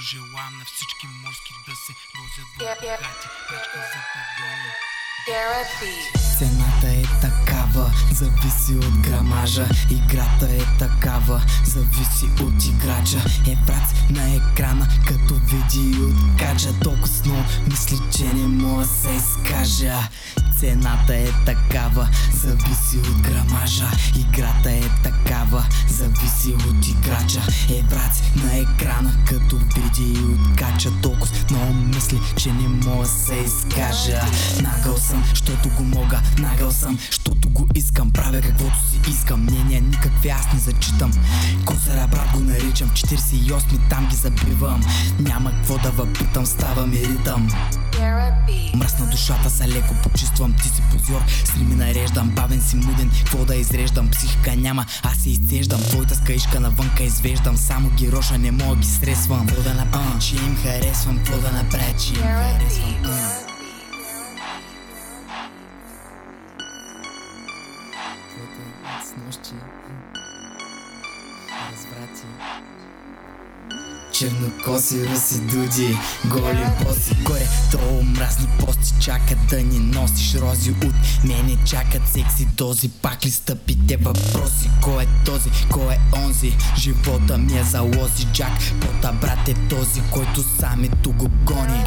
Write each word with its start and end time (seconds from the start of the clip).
пожелавам 0.00 0.58
на 0.58 0.64
всички 0.64 1.06
морски 1.06 1.52
да 1.66 1.74
се 1.76 1.92
возят 2.16 2.48
богати. 2.58 3.04
Пречка 3.48 3.78
за 3.92 4.00
погони 4.12 4.70
Цената 6.38 6.88
е 6.88 7.02
такава, 7.20 7.90
зависи 8.12 8.74
от 8.74 8.98
грамажа. 8.98 9.66
Играта 9.90 10.48
е 10.50 10.78
такава, 10.78 11.42
зависи 11.64 12.42
от 12.42 12.64
играча. 12.64 13.18
Е 13.50 13.56
брат 13.66 14.10
на 14.10 14.34
екрана, 14.34 14.88
като 15.06 15.34
види 15.34 16.02
от 16.02 16.38
каджа. 16.38 16.68
Толкова 16.82 17.06
сно 17.06 17.44
мисли, 17.70 17.98
че 18.16 18.24
не 18.24 18.46
мога 18.46 18.84
се 18.84 19.10
изкажа. 19.10 20.08
Цената 20.60 21.16
е 21.16 21.26
такава, 21.46 22.08
зависи 22.34 22.98
от 22.98 23.20
грамажа. 23.20 23.90
Играта 24.16 24.70
е 24.70 24.80
такава, 24.80 25.09
зависи 26.00 26.54
от 26.68 26.88
играча. 26.88 27.40
Е 27.70 27.82
брат 27.82 28.22
на 28.44 28.56
екрана, 28.56 29.12
като 29.28 29.56
види 29.56 30.20
от 30.20 30.56
кача 30.56 30.90
Толкова 31.02 31.32
много 31.50 31.74
мисли, 31.74 32.20
че 32.36 32.52
не 32.52 32.68
мога 32.68 33.06
се 33.06 33.34
изкажа. 33.34 34.20
Нагъл 34.62 34.96
съм, 34.96 35.24
щото 35.34 35.68
го 35.68 35.82
мога. 35.82 36.20
Нагъл 36.38 36.70
съм, 36.70 36.98
щото 37.10 37.48
го 37.48 37.66
искам. 37.74 38.10
Правя 38.10 38.40
каквото 38.40 38.78
си 38.90 39.10
искам. 39.10 39.42
Мнения 39.42 39.82
никакви 39.82 40.28
аз 40.28 40.52
не 40.52 40.58
зачитам. 40.58 41.12
Косара 41.64 42.06
брат 42.06 42.28
го 42.34 42.40
наричам. 42.40 42.90
48 42.90 43.90
там 43.90 44.06
ги 44.06 44.16
забивам. 44.16 44.80
Няма 45.18 45.50
какво 45.50 45.78
да 45.78 45.90
въпитам, 45.90 46.46
става 46.46 46.86
ми 46.86 46.96
ритъм. 46.96 47.48
Мръсна 48.74 49.06
душата 49.06 49.50
са 49.50 49.68
леко 49.68 49.94
почиствам. 50.02 50.52
Ти 50.52 50.68
си 50.68 50.82
позор, 50.90 51.22
нареждам 52.10 52.30
Бавен 52.34 52.60
си 52.62 52.76
муден, 52.76 53.10
какво 53.18 53.44
да 53.44 53.54
изреждам? 53.54 54.10
Психика 54.10 54.56
няма, 54.56 54.86
аз 55.02 55.16
се 55.18 55.30
изцеждам. 55.30 55.80
Твоята 55.80 56.14
скаишка 56.14 56.60
навънка 56.60 57.02
извеждам 57.02 57.56
Само 57.56 57.90
ги 57.90 58.12
роша, 58.12 58.38
не 58.38 58.50
мога 58.50 58.76
ги 58.76 58.86
стресвам 58.86 59.46
Какво 59.46 59.62
да 59.62 59.74
направя, 59.74 60.18
че 60.18 60.34
им 60.36 60.56
харесвам 60.56 61.16
Какво 61.16 61.38
да 61.38 61.52
направя, 61.52 61.94
че 61.98 62.14
им 62.14 62.20
харесвам. 62.20 62.94
Uh. 63.04 63.46
Твоята 68.30 69.06
с 69.06 69.26
нощи 69.26 69.54
Разврати 71.72 72.26
Чернокоси 74.12 75.08
руси 75.08 75.40
дуди 75.40 75.98
Голи 76.24 76.66
боси. 76.80 77.14
Горе 77.24 77.48
То 77.70 77.78
омразни 77.98 78.48
пости 78.58 78.94
чакат 79.00 79.38
да 79.50 79.62
ни 79.62 79.78
носиш 79.78 80.34
рози. 80.34 80.70
От 80.70 81.24
мене 81.24 81.56
чакат 81.64 82.02
секси 82.12 82.46
дози 82.56 82.88
Пак 82.88 83.24
ли 83.26 83.30
стъпите 83.30 83.96
въпроси? 83.96 84.70
Кой 84.82 85.02
е 85.02 85.06
този, 85.24 85.50
кой 85.70 85.94
е 85.94 85.98
онзи? 86.16 86.56
Живота 86.78 87.38
ми 87.38 87.58
е 87.58 87.64
залози. 87.64 88.26
Джак 88.32 88.52
Пота 88.80 89.12
брат 89.12 89.48
е 89.48 89.54
този, 89.54 90.02
който 90.10 90.42
сами 90.60 90.88
ту 91.02 91.12
го 91.12 91.28
гони 91.44 91.84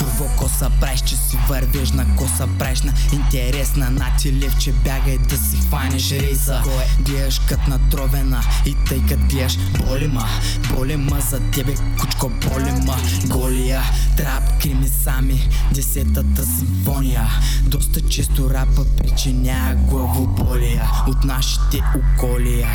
Курво 0.00 0.36
коса 0.36 0.70
правиш, 0.80 1.00
че 1.00 1.16
си 1.16 1.38
вървеш 1.48 1.90
на 1.92 2.16
коса 2.16 2.46
правиш 2.58 2.82
на 2.82 2.92
интересна 3.12 3.90
На 3.90 4.16
ти 4.18 4.32
левче 4.32 4.72
бягай 4.72 5.18
да 5.18 5.36
си 5.36 5.56
фанеш 5.70 6.10
рейса 6.10 6.60
Кой 6.64 6.82
е? 6.82 7.02
Гледаш 7.02 7.38
кът 7.38 7.68
натровена 7.68 8.42
И 8.66 8.76
тъй 8.88 9.02
кът 9.08 9.18
гледаш 9.18 9.56
боли 9.58 10.08
ма 10.08 10.28
Боли 10.74 10.96
ма 10.96 11.20
за 11.20 11.40
тебе 11.40 11.72
бе 11.72 11.78
кучко 12.00 12.28
боли 12.28 12.72
ма 12.86 12.96
Голия 13.26 13.82
трап 14.16 14.62
крими 14.62 14.88
сами 14.88 15.48
Десетата 15.74 16.44
симфония. 16.44 17.28
Доста 17.62 18.00
често 18.00 18.50
рапа 18.50 18.84
причинява 18.96 19.74
главоболия 19.74 20.90
От 21.08 21.24
нашите 21.24 21.82
околия. 21.96 22.68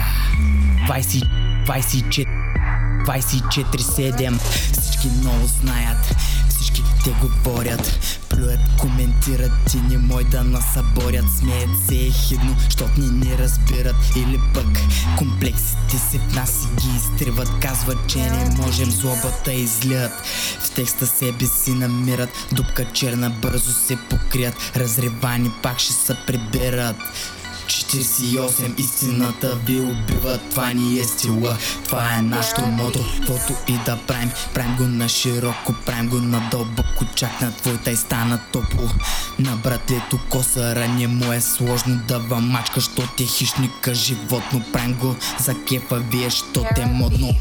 20, 0.90 1.30
24 1.68 2.26
24-7 3.06 4.40
Всички 4.72 5.08
много 5.08 5.48
знаят 5.62 6.16
те 7.06 7.16
говорят 7.22 8.00
Плюят, 8.30 8.60
коментират 8.80 9.74
и 9.74 9.78
не 9.78 9.98
мой 9.98 10.24
да 10.24 10.44
насъборят 10.44 11.26
Смеят 11.40 11.70
се 11.88 11.96
ехидно, 11.96 12.56
щот 12.70 12.98
ни 12.98 13.08
не 13.08 13.38
разбират. 13.38 13.96
Или 14.16 14.40
пък 14.54 14.68
комплексите 15.18 15.98
си 16.12 16.20
в 16.20 16.36
нас 16.36 16.50
си 16.50 16.68
ги 16.82 16.96
изтриват. 16.96 17.50
Казват, 17.62 17.98
че 18.08 18.18
не 18.18 18.56
можем 18.58 18.92
злобата 18.92 19.54
излият. 19.54 20.12
В 20.60 20.72
текста 20.76 21.08
себе 21.08 21.46
си 21.46 21.72
намират 21.72 22.30
Дупка 22.52 22.86
черна 22.94 23.30
бързо 23.30 23.72
се 23.72 23.98
покрият. 24.10 24.56
Разревани 24.76 25.52
пак 25.64 25.80
ще 25.80 25.94
се 25.94 26.18
прибират 26.28 26.96
48 27.66 28.80
истината 28.80 29.56
ви 29.56 29.80
убива. 29.80 30.40
Това 30.50 30.74
ни 30.74 31.00
е 31.00 31.04
стила, 31.04 31.58
това 31.86 32.16
е 32.18 32.22
нашото 32.22 32.62
мото. 32.62 33.00
Каквото 33.18 33.54
и 33.68 33.78
да 33.86 33.98
правим, 34.08 34.32
правим 34.54 34.76
го 34.76 34.84
на 34.84 35.10
широко 35.10 35.74
Правим 35.86 36.10
го 36.10 36.18
на 36.18 36.50
дълбоко, 36.52 37.06
чак 37.16 37.42
на 37.42 37.52
твоята 37.52 37.92
и 37.92 37.96
стана 37.96 38.40
топло. 38.52 38.90
На 39.40 39.56
братлето 39.56 40.20
косара 40.30 40.88
не 40.88 41.08
му 41.08 41.34
е 41.34 41.42
сложно. 41.42 42.00
Да 42.08 42.20
вам 42.20 42.50
мачка 42.50 42.82
Що 42.82 43.02
ти 43.18 43.26
хищника 43.26 43.94
животно. 43.94 44.62
Правим 44.74 44.94
го 44.94 45.16
за 45.40 45.56
кефа 45.68 45.96
вие, 46.12 46.30
що 46.30 46.66
те 46.76 46.86
модно 46.86 47.36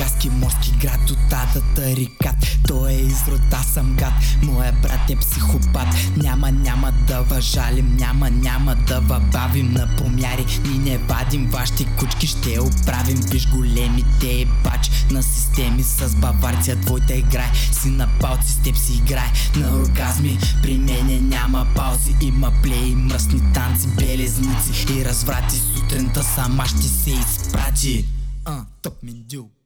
Бургаски 0.00 0.30
морски 0.30 0.72
град 0.80 1.10
от 1.10 1.18
татата 1.30 1.96
рикат 1.96 2.58
Той 2.68 2.90
е 2.90 2.94
изрод, 2.94 3.40
аз 3.52 3.66
съм 3.66 3.94
гад. 3.94 4.12
Моя 4.42 4.72
брат 4.72 5.10
е 5.10 5.16
психопат. 5.16 5.88
Няма, 6.16 6.52
няма 6.52 6.92
да 6.92 7.22
въжалим 7.22 7.96
Няма, 7.96 8.30
няма 8.30 8.74
да 8.74 9.00
въбавим 9.00 9.72
на 9.72 9.96
помяри. 9.96 10.46
Ни 10.66 10.78
не 10.78 10.98
вадим 10.98 11.50
вашите 11.50 11.84
кучки 11.98 12.26
Ще 12.26 12.60
оправим. 12.60 13.16
Виж 13.16 13.48
големите 13.48 14.40
е 14.40 14.46
бач 14.64 14.90
На 15.10 15.22
системи 15.22 15.82
с 15.82 16.16
баварция 16.16 16.80
Твоята 16.80 17.14
играй. 17.14 17.50
Си 17.72 17.88
на 17.88 18.08
палци 18.20 18.52
С 18.52 18.62
теб 18.62 18.76
си 18.76 18.92
играй. 18.92 19.30
На 19.56 19.76
оргазми 19.76 20.38
При 20.62 20.78
мене 20.78 21.20
няма 21.20 21.66
паузи. 21.76 22.14
Има 22.20 22.52
плей, 22.62 22.94
мръсни 22.94 23.52
танци 23.54 23.88
Белезници 23.88 24.92
и 24.92 25.04
разврати 25.04 25.56
Сутринта 25.56 26.22
сама 26.22 26.66
ще 26.66 26.82
се 26.82 27.10
изпрати. 27.10 28.04
Uh, 28.44 28.64
me 29.04 29.12
do 29.12 29.59